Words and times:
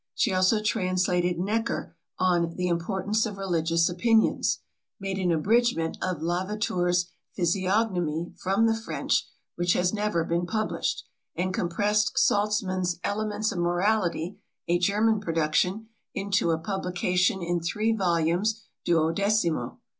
She 0.15 0.33
also 0.33 0.63
translated 0.63 1.37
Necker 1.37 1.95
on 2.17 2.55
the 2.55 2.69
Importance 2.69 3.27
of 3.27 3.37
Religious 3.37 3.87
Opinions; 3.87 4.57
made 4.99 5.19
an 5.19 5.31
abridgment 5.31 5.95
of 6.01 6.23
Lavater's 6.23 7.11
Physiognomy, 7.35 8.33
from 8.41 8.65
the 8.65 8.73
French, 8.73 9.27
which 9.57 9.73
has 9.73 9.93
never 9.93 10.23
been 10.23 10.47
published; 10.47 11.03
and 11.35 11.53
compressed 11.53 12.17
Salzmann's 12.17 12.99
Elements 13.03 13.51
of 13.51 13.59
Morality, 13.59 14.39
a 14.67 14.79
German 14.79 15.19
production, 15.19 15.89
into 16.15 16.49
a 16.49 16.57
publication 16.57 17.43
in 17.43 17.59
three 17.59 17.91
volumes 17.95 18.63
duodecimo. 18.87 19.77